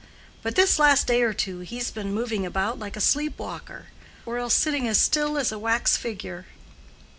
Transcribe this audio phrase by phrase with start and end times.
[0.41, 3.85] But this last day or two he's been moving about like a sleep walker,
[4.25, 6.47] or else sitting as still as a wax figure."